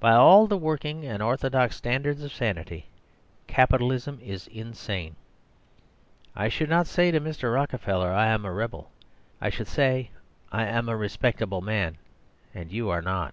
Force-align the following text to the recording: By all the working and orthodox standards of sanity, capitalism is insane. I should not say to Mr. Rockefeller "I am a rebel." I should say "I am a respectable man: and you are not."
By 0.00 0.12
all 0.12 0.46
the 0.46 0.58
working 0.58 1.06
and 1.06 1.22
orthodox 1.22 1.76
standards 1.76 2.22
of 2.22 2.30
sanity, 2.30 2.88
capitalism 3.46 4.18
is 4.20 4.48
insane. 4.48 5.16
I 6.34 6.50
should 6.50 6.68
not 6.68 6.86
say 6.86 7.10
to 7.10 7.22
Mr. 7.22 7.54
Rockefeller 7.54 8.12
"I 8.12 8.26
am 8.26 8.44
a 8.44 8.52
rebel." 8.52 8.90
I 9.40 9.48
should 9.48 9.66
say 9.68 10.10
"I 10.52 10.66
am 10.66 10.90
a 10.90 10.96
respectable 10.98 11.62
man: 11.62 11.96
and 12.52 12.70
you 12.70 12.90
are 12.90 13.00
not." 13.00 13.32